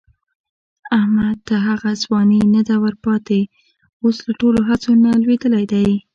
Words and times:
احمد 0.99 1.37
ته 1.47 1.55
هغه 1.67 1.89
ځواني 2.03 2.41
نه 2.53 2.61
ده 2.67 2.75
ورپاتې، 2.83 3.39
اوس 4.03 4.17
له 4.25 4.31
ټولو 4.39 4.59
هڅو 4.69 4.91
نه 5.03 5.11
لوېدلی 5.21 5.65
دی. 5.71 5.89